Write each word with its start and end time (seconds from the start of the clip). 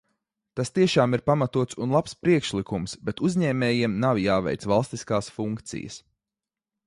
Tas 0.59 0.69
tiešām 0.77 1.11
ir 1.17 1.23
pamatots 1.29 1.77
un 1.87 1.93
labs 1.95 2.15
priekšlikums, 2.27 2.97
bet 3.09 3.21
uzņēmējiem 3.29 3.99
nav 4.05 4.23
jāveic 4.23 4.67
valstiskās 4.73 5.29
funkcijas. 5.39 6.01